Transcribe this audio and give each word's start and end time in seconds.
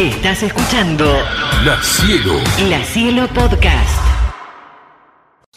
Estás 0.00 0.42
escuchando 0.42 1.04
La 1.62 1.78
Cielo. 1.82 2.32
La 2.70 2.82
Cielo 2.82 3.28
Podcast. 3.34 4.00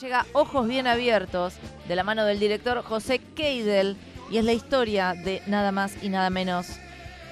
Llega 0.02 0.26
Ojos 0.34 0.68
Bien 0.68 0.86
Abiertos 0.86 1.54
de 1.88 1.96
la 1.96 2.04
mano 2.04 2.26
del 2.26 2.42
director 2.42 2.84
José 2.84 3.20
Keidel 3.20 3.96
y 4.30 4.40
es 4.40 4.44
la 4.44 4.52
historia 4.52 5.14
de 5.14 5.42
nada 5.48 5.72
más 5.72 5.94
y 6.04 6.10
nada 6.10 6.30
menos 6.30 6.68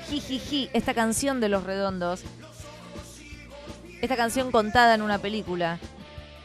Jijiji, 0.07 0.69
esta 0.71 0.93
canción 0.93 1.41
de 1.41 1.49
Los 1.49 1.65
Redondos. 1.65 2.23
Esta 4.01 4.15
canción 4.15 4.49
contada 4.49 4.95
en 4.95 5.01
una 5.01 5.17
película. 5.17 5.79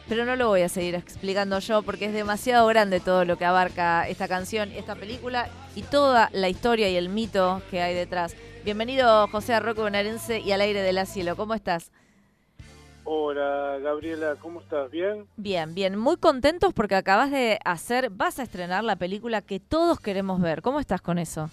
Pero 0.09 0.25
no 0.25 0.37
lo 0.37 0.47
voy 0.47 0.63
a 0.63 0.69
seguir 0.69 0.95
explicando 0.95 1.59
yo 1.59 1.83
porque 1.83 2.05
es 2.05 2.13
demasiado 2.13 2.65
grande 2.69 3.01
todo 3.01 3.25
lo 3.25 3.37
que 3.37 3.45
abarca 3.45 4.09
esta 4.09 4.29
canción, 4.29 4.71
esta 4.71 4.95
película 4.95 5.49
y 5.75 5.83
toda 5.83 6.31
la 6.33 6.49
historia 6.49 6.89
y 6.89 6.97
el 6.97 7.09
mito 7.09 7.61
que 7.73 7.83
hay 7.83 7.93
detrás. 7.93 8.37
Bienvenido 8.65 9.27
José 9.27 9.55
Arroco 9.55 9.83
Bonaerense 9.83 10.39
y 10.39 10.53
al 10.53 10.61
aire 10.61 10.83
de 10.83 10.93
la 10.93 11.07
cielo. 11.07 11.35
¿Cómo 11.35 11.55
estás? 11.55 11.91
Hola 13.03 13.79
Gabriela, 13.83 14.37
¿cómo 14.41 14.61
estás? 14.61 14.93
¿Bien? 14.93 15.27
Bien, 15.37 15.75
bien. 15.75 15.97
Muy 15.99 16.19
contentos 16.19 16.73
porque 16.73 16.95
acabas 16.95 17.33
de 17.33 17.59
hacer, 17.65 18.11
vas 18.11 18.39
a 18.39 18.45
estrenar 18.45 18.85
la 18.85 18.95
película 18.95 19.43
que 19.43 19.59
todos 19.59 19.99
queremos 19.99 20.41
ver. 20.41 20.63
¿Cómo 20.63 20.79
estás 20.79 21.03
con 21.03 21.19
eso? 21.19 21.51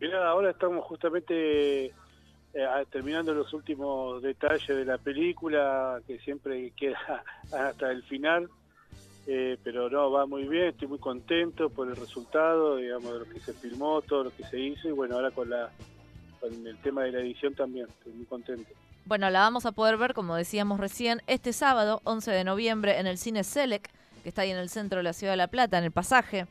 Mira, 0.00 0.26
ahora 0.26 0.52
estamos 0.52 0.86
justamente 0.86 1.92
eh, 2.54 2.66
terminando 2.90 3.32
los 3.32 3.52
últimos 3.52 4.22
detalles 4.22 4.66
de 4.66 4.84
la 4.84 4.98
película, 4.98 6.00
que 6.06 6.18
siempre 6.18 6.72
queda 6.76 7.24
hasta 7.52 7.90
el 7.90 8.02
final. 8.04 8.48
Eh, 9.26 9.58
pero 9.62 9.90
no, 9.90 10.10
va 10.10 10.26
muy 10.26 10.48
bien, 10.48 10.68
estoy 10.68 10.88
muy 10.88 10.98
contento 10.98 11.68
por 11.68 11.88
el 11.88 11.94
resultado, 11.94 12.76
digamos, 12.76 13.12
de 13.12 13.18
lo 13.20 13.24
que 13.26 13.38
se 13.38 13.52
filmó, 13.52 14.00
todo 14.02 14.24
lo 14.24 14.30
que 14.34 14.44
se 14.44 14.58
hizo, 14.58 14.88
y 14.88 14.92
bueno, 14.92 15.16
ahora 15.16 15.30
con, 15.30 15.50
la, 15.50 15.70
con 16.40 16.66
el 16.66 16.76
tema 16.78 17.02
de 17.02 17.12
la 17.12 17.20
edición 17.20 17.54
también, 17.54 17.86
estoy 17.86 18.12
muy 18.14 18.24
contento. 18.24 18.70
Bueno, 19.04 19.28
la 19.30 19.40
vamos 19.40 19.66
a 19.66 19.72
poder 19.72 19.98
ver, 19.98 20.14
como 20.14 20.36
decíamos 20.36 20.80
recién, 20.80 21.20
este 21.26 21.52
sábado, 21.52 22.00
11 22.04 22.30
de 22.30 22.44
noviembre, 22.44 22.98
en 22.98 23.06
el 23.06 23.18
Cine 23.18 23.44
Selec, 23.44 23.90
que 24.22 24.28
está 24.28 24.42
ahí 24.42 24.50
en 24.50 24.58
el 24.58 24.68
centro 24.68 24.98
de 24.98 25.02
la 25.04 25.12
Ciudad 25.12 25.34
de 25.34 25.38
La 25.38 25.48
Plata, 25.48 25.78
en 25.78 25.84
el 25.84 25.92
pasaje. 25.92 26.46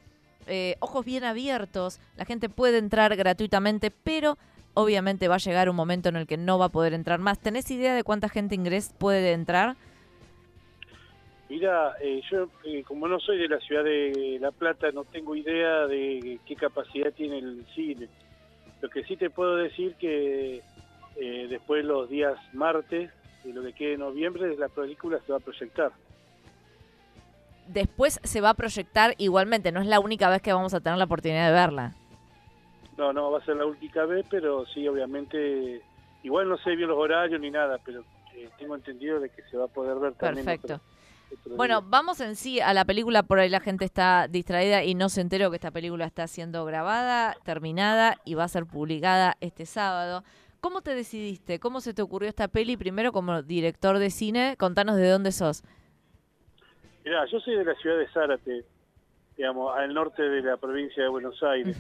Eh, 0.48 0.76
ojos 0.80 1.06
bien 1.06 1.24
abiertos, 1.24 2.00
la 2.18 2.26
gente 2.26 2.50
puede 2.50 2.78
entrar 2.78 3.16
gratuitamente, 3.16 3.92
pero 3.92 4.38
obviamente 4.74 5.28
va 5.28 5.36
a 5.36 5.40
llegar 5.40 5.70
un 5.70 5.76
momento 5.76 6.10
en 6.10 6.16
el 6.16 6.28
que 6.28 6.38
no 6.38 6.58
va 6.58 6.66
a 6.66 6.70
poder 6.70 6.94
entrar 6.94 7.20
más. 7.20 7.40
¿Tenés 7.40 7.70
idea 7.72 7.94
de 7.96 8.04
cuánta 8.04 8.30
gente 8.30 8.56
ingres 8.56 8.94
puede 8.98 9.34
entrar? 9.34 9.76
Mira, 11.50 11.96
eh, 12.00 12.22
yo 12.30 12.48
eh, 12.64 12.84
como 12.84 13.08
no 13.08 13.20
soy 13.20 13.40
de 13.40 13.48
la 13.48 13.60
ciudad 13.60 13.84
de 13.84 14.38
La 14.40 14.52
Plata, 14.52 14.92
no 14.92 15.04
tengo 15.04 15.36
idea 15.36 15.88
de 15.88 16.40
qué 16.46 16.56
capacidad 16.56 17.12
tiene 17.12 17.40
el 17.40 17.66
cine. 17.74 18.08
Lo 18.82 18.90
que 18.90 19.04
sí 19.04 19.18
te 19.18 19.32
puedo 19.32 19.56
decir 19.56 19.96
que 19.96 20.62
eh, 21.16 21.48
después 21.50 21.84
los 21.84 22.08
días 22.08 22.38
martes, 22.54 23.12
de 23.44 23.54
lo 23.54 23.64
que 23.64 23.74
quede 23.74 23.92
de 23.92 23.98
noviembre, 23.98 24.56
la 24.58 24.70
película 24.70 25.20
se 25.26 25.32
va 25.32 25.40
a 25.40 25.42
proyectar. 25.42 25.92
Después 27.68 28.20
se 28.24 28.42
va 28.42 28.52
a 28.52 28.54
proyectar 28.54 29.16
igualmente, 29.18 29.72
no 29.72 29.82
es 29.82 29.88
la 29.88 30.00
única 30.00 30.30
vez 30.30 30.42
que 30.44 30.54
vamos 30.54 30.74
a 30.76 30.82
tener 30.82 31.00
la 31.00 31.06
oportunidad 31.06 31.48
de 31.48 31.54
verla. 31.54 31.96
No, 33.00 33.14
no 33.14 33.32
va 33.32 33.40
a 33.40 33.46
ser 33.46 33.56
la 33.56 33.66
única 33.66 34.06
vez, 34.06 34.26
pero 34.30 34.66
sí, 34.66 34.86
obviamente, 34.86 35.82
igual 36.22 36.50
no 36.50 36.58
sé 36.58 36.76
bien 36.76 36.90
los 36.90 36.98
horarios 36.98 37.40
ni 37.40 37.50
nada, 37.50 37.80
pero 37.86 38.04
eh, 38.36 38.50
tengo 38.58 38.76
entendido 38.76 39.22
de 39.22 39.30
que 39.30 39.42
se 39.44 39.56
va 39.56 39.66
a 39.66 39.68
poder 39.70 39.98
ver 40.00 40.16
también. 40.16 40.46
Perfecto. 40.46 40.82
Bueno, 41.56 41.82
vamos 41.82 42.20
en 42.20 42.36
sí 42.36 42.60
a 42.60 42.74
la 42.74 42.84
película, 42.84 43.24
por 43.24 43.40
ahí 43.40 43.48
la 43.48 43.62
gente 43.62 43.86
está 43.86 44.28
distraída 44.28 44.84
y 44.84 44.96
no 44.96 45.08
se 45.08 45.22
enteró 45.22 45.50
que 45.50 45.56
esta 45.56 45.72
película 45.72 46.04
está 46.04 46.28
siendo 46.28 46.66
grabada, 46.66 47.38
terminada 47.46 48.18
y 48.26 48.34
va 48.34 48.44
a 48.44 48.50
ser 48.50 48.66
publicada 48.66 49.38
este 49.40 49.66
sábado. 49.66 50.26
¿Cómo 50.60 50.82
te 50.82 50.94
decidiste? 50.94 51.58
¿Cómo 51.58 51.80
se 51.80 51.94
te 51.94 52.02
ocurrió 52.02 52.28
esta 52.28 52.50
peli? 52.50 52.76
Primero 52.76 53.14
como 53.14 53.44
director 53.44 53.98
de 53.98 54.10
cine, 54.10 54.56
contanos 54.58 54.98
de 54.98 55.08
dónde 55.08 55.32
sos. 55.32 55.64
Mira, 57.06 57.26
yo 57.32 57.40
soy 57.40 57.56
de 57.56 57.64
la 57.64 57.76
ciudad 57.76 57.98
de 57.98 58.10
Zárate, 58.10 58.66
digamos, 59.38 59.74
al 59.78 59.94
norte 59.94 60.22
de 60.22 60.42
la 60.42 60.58
provincia 60.58 61.02
de 61.02 61.08
Buenos 61.08 61.42
Aires. 61.44 61.78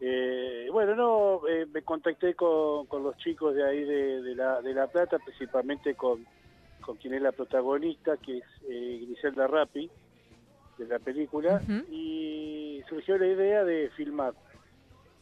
Eh, 0.00 0.68
bueno, 0.70 0.94
no, 0.94 1.48
eh, 1.48 1.66
me 1.72 1.82
contacté 1.82 2.34
con, 2.34 2.86
con, 2.86 3.02
los 3.02 3.16
chicos 3.16 3.54
de 3.54 3.66
ahí 3.66 3.84
de, 3.84 4.22
de, 4.22 4.34
la, 4.34 4.60
de 4.60 4.74
La 4.74 4.86
Plata, 4.88 5.18
principalmente 5.18 5.94
con 5.94 6.26
con 6.86 6.96
quien 6.98 7.14
es 7.14 7.22
la 7.22 7.32
protagonista, 7.32 8.16
que 8.16 8.38
es 8.38 8.44
eh, 8.68 9.00
Griselda 9.06 9.48
Rappi, 9.48 9.90
de 10.78 10.86
la 10.86 11.00
película, 11.00 11.60
uh 11.60 11.68
-huh. 11.68 11.84
y 11.90 12.80
surgió 12.88 13.18
la 13.18 13.26
idea 13.26 13.64
de 13.64 13.90
filmar. 13.96 14.34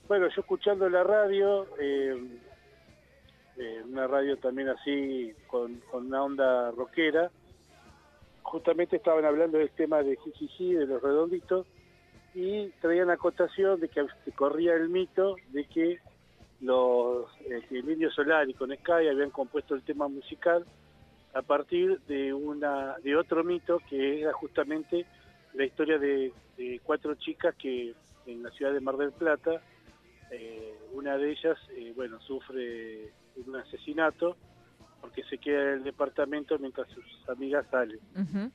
Bueno, 0.06 0.28
yo 0.28 0.42
escuchando 0.42 0.90
la 0.90 1.02
radio, 1.02 1.66
una 3.88 4.06
radio 4.06 4.36
también 4.36 4.68
así, 4.68 5.32
con, 5.46 5.80
con, 5.90 6.08
una 6.08 6.22
onda 6.22 6.70
rockera, 6.72 7.30
justamente 8.42 8.96
estaban 8.96 9.24
hablando 9.24 9.56
del 9.56 9.70
tema 9.70 10.02
de 10.02 10.16
Jijiji, 10.16 10.74
de 10.74 10.86
los 10.86 11.02
redonditos, 11.02 11.66
y 12.34 12.68
traían 12.80 13.06
la 13.06 13.14
acotación 13.14 13.80
de 13.80 13.88
que 13.88 14.04
corría 14.34 14.74
el 14.74 14.88
mito 14.88 15.36
de 15.52 15.64
que 15.66 16.00
los 16.60 17.30
que 17.68 17.78
el 17.78 17.88
Indio 17.88 18.10
Solari 18.10 18.54
con 18.54 18.74
Sky 18.74 19.08
habían 19.08 19.30
compuesto 19.30 19.74
el 19.74 19.82
tema 19.82 20.08
musical 20.08 20.64
a 21.32 21.42
partir 21.42 22.00
de 22.08 22.32
una 22.34 22.96
de 22.98 23.16
otro 23.16 23.44
mito 23.44 23.80
que 23.88 24.22
era 24.22 24.32
justamente 24.32 25.06
la 25.52 25.64
historia 25.64 25.98
de, 25.98 26.32
de 26.56 26.80
cuatro 26.82 27.14
chicas 27.14 27.54
que 27.56 27.94
en 28.26 28.42
la 28.42 28.50
ciudad 28.50 28.72
de 28.72 28.80
Mar 28.80 28.96
del 28.96 29.12
Plata 29.12 29.62
eh, 30.30 30.74
una 30.92 31.16
de 31.16 31.30
ellas 31.30 31.58
eh, 31.76 31.92
bueno 31.94 32.20
sufre 32.20 33.12
un 33.46 33.56
asesinato 33.56 34.36
porque 35.00 35.22
se 35.24 35.38
queda 35.38 35.62
en 35.62 35.68
el 35.68 35.84
departamento 35.84 36.58
mientras 36.58 36.88
sus 36.88 37.28
amigas 37.28 37.64
salen 37.70 38.00
uh 38.16 38.20
-huh. 38.20 38.50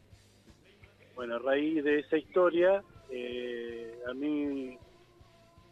bueno 1.16 1.36
a 1.36 1.40
raíz 1.40 1.82
de 1.84 2.00
esa 2.00 2.18
historia 2.18 2.84
eh, 3.12 4.00
a 4.10 4.14
mí 4.14 4.78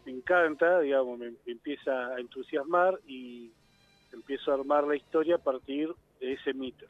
me 0.04 0.12
encanta 0.12 0.80
digamos 0.80 1.18
me, 1.18 1.32
empieza 1.46 2.08
a 2.08 2.20
entusiasmar 2.20 2.98
y 3.06 3.50
empiezo 4.12 4.50
a 4.50 4.54
armar 4.54 4.84
la 4.84 4.96
historia 4.96 5.36
a 5.36 5.38
partir 5.38 5.94
de 6.20 6.32
ese 6.32 6.54
mito 6.54 6.86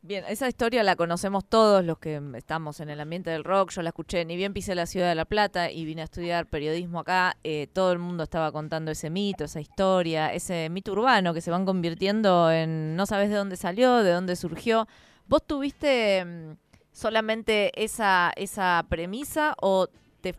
Bien, 0.00 0.24
esa 0.28 0.46
historia 0.48 0.84
la 0.84 0.94
conocemos 0.94 1.44
todos 1.44 1.84
los 1.84 1.98
que 1.98 2.22
estamos 2.36 2.78
en 2.78 2.88
el 2.88 3.00
ambiente 3.00 3.30
del 3.30 3.42
rock. 3.42 3.72
Yo 3.72 3.82
la 3.82 3.90
escuché, 3.90 4.24
ni 4.24 4.36
bien 4.36 4.52
pisé 4.54 4.76
la 4.76 4.86
ciudad 4.86 5.08
de 5.08 5.16
La 5.16 5.24
Plata 5.24 5.72
y 5.72 5.84
vine 5.84 6.02
a 6.02 6.04
estudiar 6.04 6.46
periodismo 6.46 7.00
acá. 7.00 7.36
Eh, 7.42 7.66
todo 7.72 7.90
el 7.92 7.98
mundo 7.98 8.22
estaba 8.22 8.52
contando 8.52 8.92
ese 8.92 9.10
mito, 9.10 9.44
esa 9.44 9.60
historia, 9.60 10.32
ese 10.32 10.70
mito 10.70 10.92
urbano 10.92 11.34
que 11.34 11.40
se 11.40 11.50
van 11.50 11.66
convirtiendo 11.66 12.50
en 12.50 12.94
no 12.94 13.06
sabes 13.06 13.28
de 13.28 13.36
dónde 13.36 13.56
salió, 13.56 13.96
de 14.04 14.12
dónde 14.12 14.36
surgió. 14.36 14.86
¿Vos 15.26 15.44
tuviste 15.44 16.24
mm, 16.24 16.52
solamente 16.92 17.72
esa, 17.82 18.32
esa 18.36 18.84
premisa 18.88 19.54
o 19.60 19.88
te, 20.20 20.34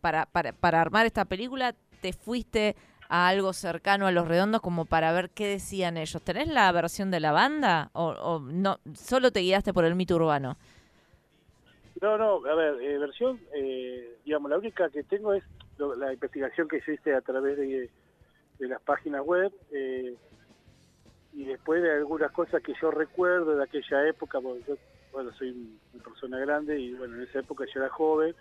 para, 0.00 0.26
para, 0.26 0.52
para 0.52 0.80
armar 0.80 1.06
esta 1.06 1.24
película 1.24 1.74
te 2.00 2.12
fuiste 2.12 2.76
a 3.08 3.28
algo 3.28 3.52
cercano 3.52 4.06
a 4.06 4.10
los 4.10 4.26
redondos 4.26 4.62
como 4.62 4.86
para 4.86 5.12
ver 5.12 5.30
qué 5.30 5.46
decían 5.46 5.98
ellos. 5.98 6.22
¿Tenés 6.22 6.48
la 6.48 6.72
versión 6.72 7.10
de 7.10 7.20
la 7.20 7.30
banda 7.32 7.90
o, 7.92 8.40
no 8.40 8.80
solo 8.94 9.30
te 9.30 9.40
guiaste 9.40 9.74
por 9.74 9.84
el 9.84 9.94
mito 9.94 10.16
urbano? 10.16 10.56
No, 12.00 12.18
no, 12.18 12.44
a 12.46 12.54
ver, 12.54 12.80
eh, 12.80 12.98
versión, 12.98 13.38
eh, 13.54 14.16
digamos, 14.24 14.50
la 14.50 14.58
única 14.58 14.88
que 14.88 15.04
tengo 15.04 15.34
es 15.34 15.44
lo, 15.78 15.94
la 15.94 16.12
investigación 16.12 16.66
que 16.68 16.78
hiciste 16.78 17.14
a 17.14 17.20
través 17.20 17.56
de, 17.58 17.90
de 18.58 18.68
las 18.68 18.80
páginas 18.80 19.22
web 19.24 19.52
eh, 19.72 20.16
y 21.34 21.44
después 21.44 21.82
de 21.82 21.92
algunas 21.92 22.32
cosas 22.32 22.62
que 22.62 22.74
yo 22.80 22.90
recuerdo 22.90 23.56
de 23.56 23.64
aquella 23.64 24.08
época, 24.08 24.40
porque 24.40 24.62
yo, 24.66 24.74
bueno, 25.12 25.32
soy 25.34 25.78
una 25.92 26.02
persona 26.02 26.38
grande 26.38 26.78
y 26.78 26.94
bueno, 26.94 27.16
en 27.16 27.22
esa 27.22 27.40
época 27.40 27.64
yo 27.72 27.80
era 27.80 27.90
joven, 27.90 28.34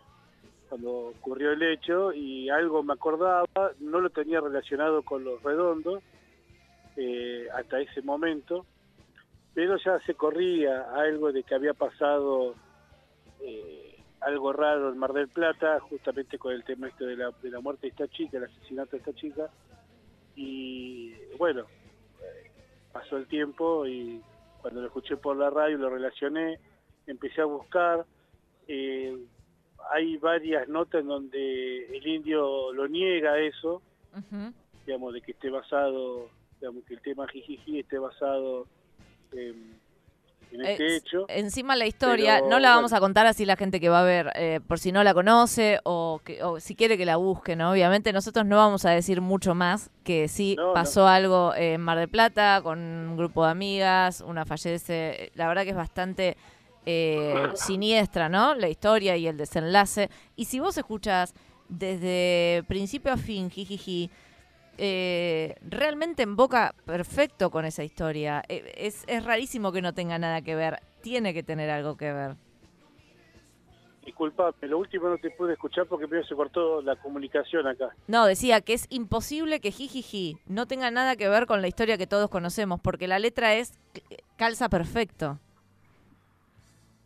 cuando 0.70 1.08
ocurrió 1.08 1.52
el 1.52 1.62
hecho 1.64 2.14
y 2.14 2.50
algo 2.50 2.82
me 2.82 2.94
acordaba, 2.94 3.46
no 3.80 4.00
lo 4.00 4.10
tenía 4.10 4.40
relacionado 4.40 5.04
con 5.04 5.24
los 5.24 5.44
redondos 5.44 6.02
eh, 6.96 7.48
hasta 7.54 7.82
ese 7.82 8.02
momento, 8.02 8.66
pero 9.54 9.76
ya 9.78 10.00
se 10.00 10.14
corría 10.16 10.94
algo 10.94 11.32
de 11.32 11.44
que 11.44 11.56
había 11.56 11.74
pasado 11.74 12.56
eh, 13.42 14.02
algo 14.22 14.54
raro 14.54 14.90
en 14.90 14.98
Mar 14.98 15.12
del 15.12 15.28
Plata, 15.28 15.80
justamente 15.82 16.38
con 16.38 16.54
el 16.54 16.64
tema 16.64 16.88
este 16.88 17.06
de 17.06 17.18
la, 17.18 17.32
de 17.42 17.50
la 17.50 17.60
muerte 17.60 17.88
de 17.88 17.90
esta 17.90 18.08
chica, 18.08 18.38
el 18.38 18.46
asesinato 18.46 18.92
de 18.92 18.98
esta 19.00 19.14
chica, 19.14 19.50
y 20.36 21.14
bueno, 21.38 21.66
pasó 22.94 23.18
el 23.18 23.28
tiempo 23.28 23.86
y 23.86 24.22
cuando 24.62 24.82
lo 24.82 24.88
escuché 24.88 25.18
por 25.18 25.38
la 25.38 25.50
radio 25.50 25.78
lo 25.78 25.90
relacioné, 25.90 26.60
empecé 27.08 27.42
a 27.42 27.46
buscar, 27.46 28.06
eh, 28.68 29.18
hay 29.92 30.18
varias 30.18 30.68
notas 30.68 31.02
en 31.02 31.08
donde 31.08 31.98
el 31.98 32.08
indio 32.08 32.72
lo 32.74 32.88
niega 32.88 33.40
eso, 33.40 33.82
uh 34.14 34.20
-huh. 34.20 34.54
digamos, 34.86 35.14
de 35.14 35.22
que 35.22 35.32
esté 35.32 35.50
basado, 35.50 36.30
digamos, 36.60 36.84
que 36.86 36.94
el 36.94 37.02
tema 37.02 37.28
Jijiji 37.28 37.80
esté 37.80 37.98
basado 37.98 38.68
en, 39.32 39.80
en 40.52 40.66
este 40.66 40.88
Eh, 40.88 40.96
hecho. 40.98 41.26
Encima 41.30 41.76
la 41.76 41.86
historia, 41.86 42.36
Pero, 42.38 42.50
no 42.50 42.60
la 42.60 42.70
vamos 42.76 42.92
bueno. 42.92 42.98
a 42.98 43.00
contar 43.08 43.26
así 43.28 43.46
la 43.46 43.56
gente 43.56 43.80
que 43.80 43.90
va 43.90 44.02
a 44.02 44.04
ver, 44.04 44.32
eh, 44.36 44.60
por 44.68 44.80
si 44.80 44.92
no 44.92 45.04
la 45.04 45.14
conoce 45.14 45.80
o, 45.84 46.22
que, 46.24 46.44
o 46.44 46.60
si 46.60 46.76
quiere 46.76 46.98
que 46.98 47.06
la 47.06 47.18
busque, 47.18 47.56
¿no? 47.56 47.72
Obviamente 47.72 48.14
nosotros 48.14 48.46
no 48.46 48.58
vamos 48.58 48.86
a 48.86 48.92
decir 48.92 49.22
mucho 49.22 49.56
más 49.56 49.90
que 50.04 50.28
sí 50.28 50.56
No, 50.58 50.68
no. 50.68 50.74
pasó 50.74 51.08
algo 51.08 51.54
en 51.56 51.82
Mar 51.82 51.98
del 51.98 52.10
Plata 52.10 52.62
con 52.64 52.80
un 52.80 53.18
grupo 53.18 53.46
de 53.46 53.52
amigas, 53.52 54.22
una 54.22 54.46
fallece, 54.46 55.32
la 55.36 55.48
verdad 55.48 55.64
que 55.64 55.70
es 55.72 55.76
bastante 55.76 56.38
eh, 56.86 57.50
siniestra, 57.56 58.28
¿no? 58.30 58.56
La 58.56 58.68
historia 58.70 59.16
y 59.18 59.28
el 59.28 59.38
desenlace. 59.38 60.10
Y 60.36 60.46
si 60.46 60.60
vos 60.60 60.78
escuchas 60.78 61.34
desde 61.70 62.64
principio 62.68 63.14
a 63.14 63.18
fin, 63.18 63.50
jijiji, 63.50 64.10
eh, 64.84 65.54
realmente 65.62 66.24
emboca 66.24 66.74
perfecto 66.86 67.52
con 67.52 67.66
esa 67.66 67.84
historia. 67.84 68.42
Eh, 68.50 68.74
es, 68.76 69.04
es 69.08 69.24
rarísimo 69.24 69.72
que 69.72 69.80
no 69.84 69.94
tenga 69.94 70.18
nada 70.18 70.42
que 70.42 70.56
ver. 70.56 70.80
Tiene 71.02 71.36
que 71.36 71.44
tener 71.44 71.70
algo 71.70 71.96
que 71.98 72.12
ver. 72.12 72.36
Disculpame, 74.04 74.54
lo 74.64 74.80
último 74.80 75.10
no 75.10 75.20
te 75.20 75.30
pude 75.30 75.54
escuchar 75.54 75.86
porque 75.86 76.08
primero 76.08 76.28
se 76.28 76.34
cortó 76.34 76.82
la 76.82 76.96
comunicación 76.96 77.68
acá. 77.68 77.90
No, 78.08 78.26
decía 78.26 78.62
que 78.62 78.74
es 78.74 78.88
imposible 78.90 79.60
que 79.60 79.70
Jijiji 79.70 80.40
no 80.48 80.66
tenga 80.66 80.90
nada 80.90 81.16
que 81.16 81.30
ver 81.30 81.46
con 81.46 81.62
la 81.62 81.68
historia 81.68 82.00
que 82.00 82.08
todos 82.08 82.32
conocemos, 82.32 82.82
porque 82.82 83.08
la 83.08 83.20
letra 83.20 83.54
es 83.54 83.80
calza 84.36 84.68
perfecto. 84.68 85.38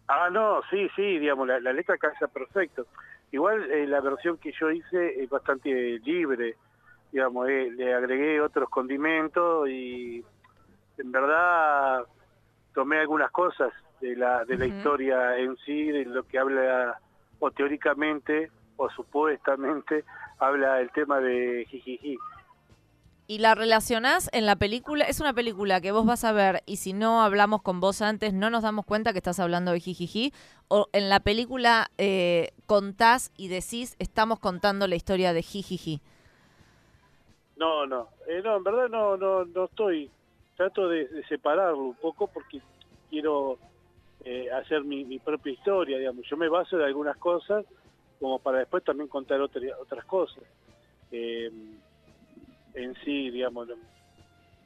Ah, 0.08 0.30
no, 0.32 0.62
sí, 0.70 0.88
sí, 0.96 1.20
digamos, 1.20 1.46
la, 1.46 1.60
la 1.60 1.74
letra 1.74 1.98
calza 1.98 2.30
perfecto. 2.30 2.88
Igual 3.34 3.70
eh, 3.70 3.86
la 3.86 4.00
versión 4.00 4.38
que 4.38 4.54
yo 4.58 4.72
hice 4.72 5.22
es 5.22 5.30
bastante 5.30 6.00
libre, 6.06 6.56
digamos, 7.16 7.48
eh, 7.48 7.72
le 7.74 7.94
agregué 7.94 8.42
otros 8.42 8.70
condimentos 8.70 9.70
y 9.70 10.22
en 10.98 11.12
verdad 11.14 12.04
tomé 12.74 13.00
algunas 13.00 13.32
cosas 13.32 13.72
de 14.02 14.18
la, 14.18 14.44
de 14.44 14.58
la 14.58 14.66
historia 14.66 15.38
en 15.38 15.56
sí, 15.66 15.92
de 15.92 16.04
lo 16.04 16.24
que 16.24 16.38
habla, 16.38 17.00
o 17.40 17.52
teóricamente, 17.52 18.52
o 18.76 18.90
supuestamente, 18.90 20.04
habla 20.40 20.82
el 20.82 20.92
tema 20.92 21.22
de 21.22 21.66
Jijiji. 21.70 22.18
Y 23.28 23.38
la 23.38 23.56
relacionás 23.56 24.30
en 24.34 24.46
la 24.46 24.58
película, 24.58 25.06
es 25.06 25.22
una 25.22 25.32
película 25.32 25.80
que 25.80 25.94
vos 25.94 26.06
vas 26.06 26.26
a 26.26 26.34
ver 26.34 26.64
y 26.66 26.76
si 26.76 26.92
no 26.92 27.22
hablamos 27.22 27.62
con 27.62 27.80
vos 27.80 28.02
antes 28.02 28.34
no 28.34 28.50
nos 28.50 28.64
damos 28.64 28.86
cuenta 28.86 29.14
que 29.14 29.20
estás 29.20 29.40
hablando 29.40 29.72
de 29.72 29.80
Jijiji, 29.80 30.34
o 30.68 30.90
en 30.92 31.08
la 31.08 31.22
película 31.22 31.90
eh, 31.98 32.52
contás 32.66 33.32
y 33.38 33.48
decís 33.48 33.96
estamos 34.00 34.40
contando 34.40 34.86
la 34.86 34.98
historia 34.98 35.32
de 35.32 35.44
Jijiji. 35.44 36.02
No, 37.58 37.86
no, 37.86 38.10
eh, 38.28 38.42
no, 38.44 38.58
en 38.58 38.64
verdad 38.64 38.90
no, 38.90 39.16
no, 39.18 39.46
no 39.46 39.66
estoy, 39.66 40.12
trato 40.56 40.90
de, 40.90 41.08
separarlo 41.30 41.80
un 41.84 41.96
poco 41.96 42.28
porque 42.28 42.60
quiero 43.10 43.60
eh, 44.24 44.52
hacer 44.52 44.84
mi, 44.84 45.20
propia 45.20 45.54
historia, 45.54 45.98
digamos. 45.98 46.26
Yo 46.30 46.38
me 46.38 46.50
baso 46.50 46.78
de 46.78 46.86
algunas 46.86 47.18
cosas 47.18 47.66
como 48.20 48.40
para 48.40 48.60
después 48.60 48.84
también 48.84 49.08
contar 49.10 49.40
otra- 49.42 49.62
otras 49.80 50.06
cosas. 50.06 50.44
Eh, 51.12 51.50
en 52.74 52.96
sí, 53.06 53.30
digamos, 53.32 53.68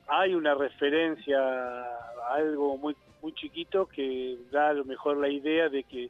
hay 0.08 0.34
una 0.34 0.56
referencia 0.56 1.40
a 1.40 2.36
algo 2.36 2.78
muy 2.78 2.96
muy 3.22 3.34
chiquito 3.34 3.86
que 3.86 4.38
da 4.52 4.70
a 4.70 4.74
lo 4.74 4.86
mejor 4.86 5.18
la 5.18 5.30
idea 5.30 5.68
de 5.70 5.84
que 5.84 6.10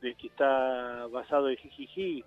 de 0.00 0.14
que 0.14 0.26
está 0.28 1.06
basado 1.06 1.48
en 1.48 1.56
Jijiji, 1.56 2.22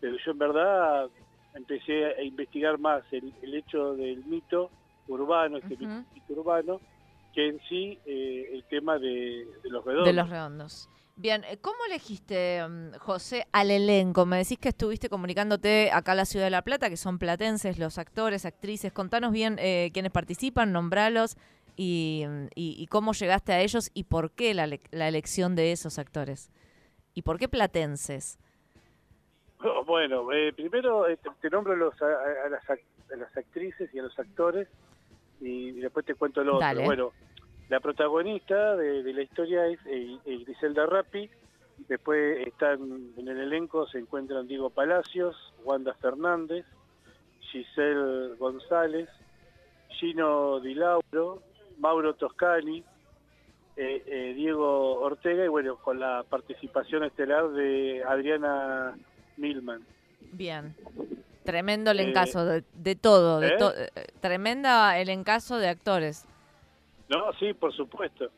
pero 0.00 0.16
yo 0.24 0.30
en 0.32 0.38
verdad 0.38 1.10
empecé 1.54 2.06
a 2.06 2.22
investigar 2.22 2.78
más 2.78 3.02
el, 3.12 3.32
el 3.42 3.54
hecho 3.54 3.94
del 3.94 4.24
mito 4.24 4.70
urbano, 5.08 5.58
este 5.58 5.76
mito 5.76 6.32
urbano, 6.40 6.80
que 7.34 7.48
en 7.48 7.60
sí 7.68 7.98
eh, 8.06 8.50
el 8.52 8.64
tema 8.64 8.98
de, 8.98 9.46
de 9.62 9.70
los 9.70 9.84
redondos. 9.84 10.06
De 10.06 10.12
los 10.12 10.28
redondos. 10.30 10.88
Bien, 11.14 11.44
eh, 11.44 11.58
¿cómo 11.60 11.76
elegiste, 11.86 12.66
mm, 12.66 12.92
José, 12.98 13.46
al 13.52 13.70
elenco? 13.70 14.24
Me 14.24 14.38
decís 14.38 14.58
que 14.58 14.70
estuviste 14.70 15.08
comunicándote 15.10 15.90
acá 15.92 16.12
a 16.12 16.14
la 16.14 16.24
Ciudad 16.24 16.46
de 16.46 16.50
La 16.50 16.62
Plata, 16.62 16.88
que 16.88 16.96
son 16.96 17.18
platenses, 17.18 17.78
los 17.78 17.98
actores, 17.98 18.46
actrices. 18.46 18.92
Contanos 18.92 19.30
bien 19.32 19.56
eh, 19.58 19.90
quiénes 19.92 20.10
participan, 20.12 20.72
nombralos 20.72 21.36
y, 21.76 22.24
mm, 22.26 22.46
y- 22.54 22.76
y 22.82 22.86
cómo 22.86 23.12
llegaste 23.12 23.52
a 23.52 23.60
ellos 23.60 23.90
y 23.92 24.04
por 24.04 24.30
qué 24.32 24.54
la, 24.54 24.66
la 24.90 25.08
elección 25.08 25.54
de 25.54 25.72
esos 25.72 25.98
actores. 25.98 26.50
¿Y 27.14 27.22
por 27.22 27.38
qué 27.38 27.46
platenses? 27.48 28.38
Bueno, 29.86 30.32
eh, 30.32 30.52
primero 30.52 31.06
eh, 31.08 31.16
te, 31.16 31.30
te 31.40 31.50
nombro 31.50 31.76
los, 31.76 31.94
a, 32.02 32.48
las, 32.48 32.64
ac- 32.66 32.84
a 33.12 33.16
las 33.16 33.36
actrices 33.36 33.92
y 33.94 33.98
a 33.98 34.02
los 34.02 34.18
actores 34.18 34.68
y, 35.40 35.68
y 35.70 35.80
después 35.80 36.04
te 36.06 36.14
cuento 36.14 36.42
lo 36.42 36.56
otro. 36.56 36.66
Dale. 36.66 36.84
Bueno, 36.84 37.12
la 37.68 37.80
protagonista 37.80 38.76
de, 38.76 39.02
de 39.02 39.12
la 39.12 39.22
historia 39.22 39.66
es 39.66 39.78
eh, 39.86 40.16
eh, 40.24 40.38
Griselda 40.44 40.86
Rappi, 40.86 41.30
después 41.88 42.46
están 42.46 43.12
en 43.16 43.28
el 43.28 43.38
elenco, 43.40 43.86
se 43.86 43.98
encuentran 43.98 44.46
Diego 44.46 44.70
Palacios, 44.70 45.36
Wanda 45.64 45.94
Fernández, 45.94 46.66
Giselle 47.50 48.36
González, 48.36 49.08
Gino 49.98 50.60
Di 50.60 50.74
Lauro, 50.74 51.42
Mauro 51.78 52.14
Toscani, 52.14 52.84
Diego 53.76 55.00
Ortega 55.00 55.44
y 55.44 55.48
bueno, 55.48 55.76
con 55.76 55.98
la 55.98 56.24
participación 56.28 57.04
estelar 57.04 57.48
de 57.50 58.02
Adriana 58.06 58.94
Milman. 59.36 59.84
Bien. 60.32 60.74
Tremendo 61.44 61.90
el 61.90 62.00
Eh, 62.00 62.08
encaso 62.10 62.44
de, 62.44 62.62
de 62.74 62.94
todo. 62.96 63.40
De 63.40 63.48
¿eh? 63.48 63.56
to- 63.58 63.74
eh, 63.76 63.90
tremenda 64.20 64.98
el 64.98 65.08
encaso 65.08 65.58
de 65.58 65.68
actores. 65.68 66.26
No, 67.08 67.32
sí, 67.34 67.52
por 67.54 67.74
supuesto. 67.74 68.30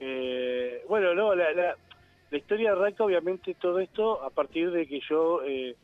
Eh, 0.00 0.84
bueno, 0.88 1.14
no, 1.14 1.34
la, 1.34 1.52
la, 1.52 1.76
la 2.30 2.38
historia 2.38 2.72
arranca 2.72 3.04
obviamente 3.04 3.54
todo 3.54 3.78
esto 3.78 4.22
a 4.22 4.30
partir 4.30 4.70
de 4.70 4.86
que 4.86 5.00
yo 5.08 5.42
eh, 5.44 5.76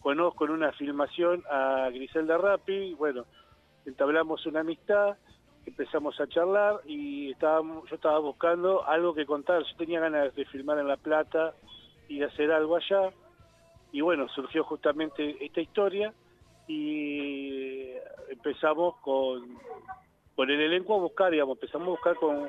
conozco 0.00 0.44
en 0.44 0.52
una 0.52 0.72
filmación 0.72 1.42
a 1.50 1.88
Griselda 1.92 2.38
Rappi, 2.38 2.94
bueno, 2.94 3.24
entablamos 3.86 4.44
una 4.46 4.60
amistad, 4.60 5.16
empezamos 5.66 6.18
a 6.20 6.26
charlar 6.28 6.80
y 6.86 7.32
estábamos, 7.32 7.88
yo 7.90 7.96
estaba 7.96 8.18
buscando 8.18 8.86
algo 8.86 9.14
que 9.14 9.26
contar, 9.26 9.62
yo 9.62 9.76
tenía 9.76 10.00
ganas 10.00 10.34
de 10.34 10.44
filmar 10.46 10.78
en 10.78 10.88
La 10.88 10.96
Plata 10.96 11.54
y 12.08 12.18
de 12.20 12.26
hacer 12.26 12.50
algo 12.52 12.76
allá, 12.76 13.10
y 13.92 14.00
bueno, 14.00 14.28
surgió 14.28 14.64
justamente 14.64 15.36
esta 15.44 15.60
historia 15.60 16.12
y 16.66 17.92
empezamos 18.30 18.96
con, 18.98 19.58
con 20.36 20.50
el 20.50 20.60
elenco 20.60 20.94
a 20.94 20.98
buscar, 20.98 21.30
digamos, 21.32 21.56
empezamos 21.56 21.86
a 21.88 21.90
buscar 21.92 22.16
con, 22.16 22.48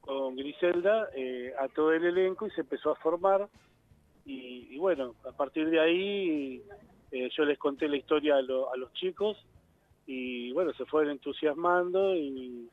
con 0.00 0.36
Griselda 0.36 1.08
eh, 1.14 1.52
a 1.58 1.68
todo 1.68 1.92
el 1.92 2.04
elenco 2.04 2.46
y 2.46 2.50
se 2.52 2.60
empezó 2.62 2.90
a 2.92 2.96
formar 2.96 3.48
y, 4.24 4.76
bueno, 4.78 5.14
a 5.24 5.32
partir 5.32 5.70
de 5.70 5.80
ahí 5.80 6.62
eh, 7.12 7.28
yo 7.36 7.44
les 7.44 7.58
conté 7.58 7.88
la 7.88 7.96
historia 7.96 8.36
a, 8.36 8.42
lo- 8.42 8.72
a 8.72 8.76
los 8.76 8.92
chicos 8.92 9.36
y 10.06 10.52
bueno, 10.52 10.72
se 10.74 10.84
fueron 10.86 11.12
entusiasmando 11.12 12.14
y, 12.14 12.68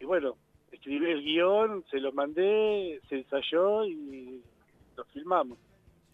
y 0.00 0.04
bueno, 0.04 0.36
escribí 0.72 1.10
el 1.10 1.22
guion, 1.22 1.84
se 1.90 1.98
lo 2.00 2.12
mandé, 2.12 3.00
se 3.08 3.16
ensayó 3.18 3.84
y 3.86 4.42
lo 4.96 5.04
filmamos. 5.06 5.58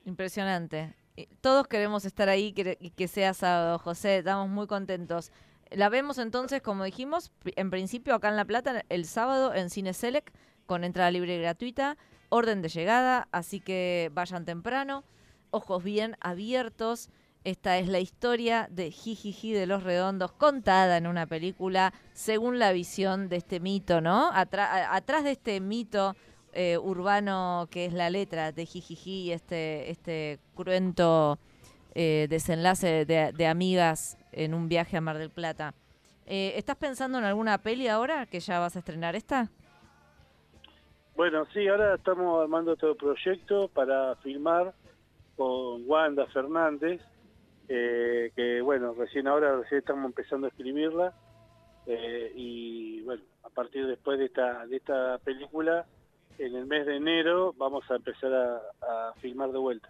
Impresionante. 0.05 0.95
Y 1.17 1.27
Todos 1.41 1.67
queremos 1.67 2.05
estar 2.05 2.29
ahí 2.29 2.53
que- 2.53 2.77
que 2.97 3.09
sea 3.09 3.35
sábado, 3.35 3.79
José. 3.79 4.19
Estamos 4.19 4.49
muy 4.49 4.67
contentos. 4.67 5.31
La 5.71 5.89
vemos 5.89 6.19
entonces, 6.19 6.63
como 6.63 6.85
dijimos, 6.85 7.33
en 7.45 7.71
principio 7.71 8.15
acá 8.15 8.29
en 8.29 8.37
La 8.37 8.45
Plata, 8.45 8.85
el 8.89 9.05
sábado 9.07 9.55
en 9.55 9.71
Cine 9.71 9.95
Select, 9.95 10.35
con 10.67 10.85
entrada 10.85 11.11
libre 11.11 11.37
y 11.37 11.41
gratuita, 11.41 11.97
orden 12.29 12.63
de 12.63 12.69
llegada, 12.69 13.29
así 13.33 13.61
que 13.61 14.11
vayan 14.15 14.45
temprano, 14.45 15.05
ojos 15.51 15.83
bien 15.83 16.17
abiertos. 16.21 17.11
Esta 17.45 17.79
es 17.79 17.89
la 17.89 17.99
historia 17.99 18.69
de 18.71 18.91
Jijiji 18.91 19.53
de 19.53 19.67
los 19.67 19.83
Redondos, 19.83 20.33
contada 20.33 20.97
en 20.97 21.07
una 21.07 21.27
película 21.27 21.93
según 22.13 22.59
la 22.59 22.73
visión 22.73 23.29
de 23.29 23.37
este 23.37 23.59
mito, 23.59 24.01
¿no? 24.01 24.31
Atrás 24.33 25.25
de 25.25 25.33
este 25.33 25.61
mito 25.61 26.15
eh, 26.53 26.79
urbano 26.79 27.69
que 27.71 27.87
es 27.87 27.93
la 27.93 28.11
letra 28.11 28.53
de 28.53 28.67
Jijiji, 28.67 29.33
este, 29.33 29.91
este 29.91 30.39
cruento 30.55 31.39
eh, 31.95 32.27
desenlace 32.31 33.05
de, 33.05 33.47
amigas 33.47 34.17
en 34.33 34.55
un 34.55 34.67
viaje 34.67 34.97
a 34.97 35.03
Mar 35.03 35.19
del 35.19 35.29
Plata. 35.29 35.75
Eh, 36.27 36.55
¿Estás 36.57 36.77
pensando 36.77 37.19
en 37.19 37.25
alguna 37.25 37.59
peli 37.59 37.87
ahora 37.87 38.25
que 38.25 38.41
ya 38.41 38.59
vas 38.61 38.77
a 38.77 38.79
estrenar 38.79 39.15
esta? 39.15 39.51
Bueno, 41.15 41.45
sí, 41.53 41.69
ahora 41.69 41.97
estamos 41.97 42.41
armando 42.41 42.73
otro 42.73 42.97
proyecto 42.97 43.69
para 43.69 44.17
filmar 44.17 44.73
con 45.37 45.83
Wanda 45.87 46.27
Fernández, 46.29 47.03
eh, 47.69 48.33
que 48.35 48.63
bueno, 48.63 48.95
recién 48.95 49.27
ahora 49.27 49.59
recién 49.59 49.81
estamos 49.81 50.07
empezando 50.07 50.47
a 50.47 50.51
escribirla 50.51 51.13
y 52.35 53.03
bueno, 53.03 53.23
a 53.43 53.51
partir 53.51 53.87
después 53.87 54.19
de 54.19 54.27
esta 54.27 54.65
de 54.67 54.77
esta 54.77 55.19
película, 55.19 55.85
en 56.47 56.57
el 56.57 56.67
mes 56.67 56.87
de 56.87 56.97
enero 56.97 57.55
vamos 57.57 57.85
a 57.91 57.97
empezar 57.97 58.33
a, 58.33 58.57
a 58.83 59.15
filmar 59.21 59.53
de 59.53 59.59
vuelta. 59.59 59.89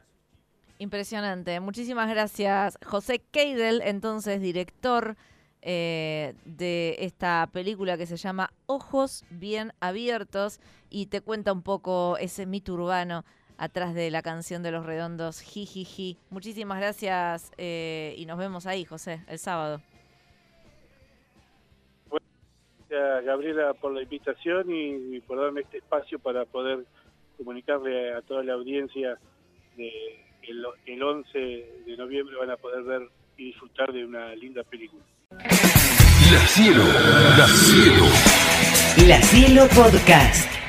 Impresionante. 0.78 1.60
Muchísimas 1.60 2.10
gracias. 2.10 2.78
José 2.84 3.20
Keidel, 3.30 3.82
entonces 3.84 4.40
director 4.40 5.16
eh, 5.64 6.34
de 6.44 6.96
esta 6.98 7.48
película 7.52 7.96
que 7.96 8.06
se 8.06 8.16
llama 8.16 8.52
Ojos 8.66 9.24
Bien 9.30 9.72
Abiertos 9.78 10.58
y 10.90 11.06
te 11.06 11.20
cuenta 11.20 11.52
un 11.52 11.62
poco 11.62 12.16
ese 12.18 12.46
mito 12.46 12.74
urbano 12.74 13.24
atrás 13.58 13.94
de 13.94 14.10
la 14.10 14.22
canción 14.22 14.64
de 14.64 14.72
los 14.72 14.84
redondos 14.84 15.40
Jijiji. 15.40 16.18
Muchísimas 16.30 16.78
gracias 16.78 17.52
eh, 17.58 18.16
y 18.18 18.26
nos 18.26 18.38
vemos 18.38 18.66
ahí, 18.66 18.84
José, 18.84 19.22
el 19.28 19.38
sábado. 19.38 19.80
Gracias, 22.92 23.24
Gabriela, 23.24 23.72
por 23.74 23.94
la 23.94 24.02
invitación 24.02 24.66
y, 24.68 25.18
por 25.20 25.40
darme 25.40 25.62
este 25.62 25.78
espacio 25.78 26.18
para 26.18 26.44
poder 26.44 26.80
comunicarle 27.38 28.12
a 28.12 28.20
toda 28.20 28.44
la 28.44 28.52
audiencia 28.52 29.16
de 29.76 29.90
el, 30.42 30.62
el 30.84 31.02
11 31.02 31.38
de 31.38 31.96
noviembre 31.96 32.36
van 32.36 32.50
a 32.50 32.56
poder 32.56 32.82
ver 32.82 33.08
y 33.38 33.46
disfrutar 33.46 33.92
de 33.92 34.04
una 34.04 34.34
linda 34.34 34.62
película. 34.64 35.02
La 35.30 36.46
Cielo, 36.46 36.84
La 37.38 37.46
Cielo. 37.46 38.04
La 39.08 39.22
Cielo 39.22 39.68
Podcast. 39.68 40.61